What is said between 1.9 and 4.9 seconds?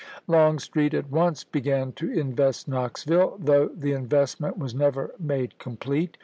to invest KjioxviUe, though the investment was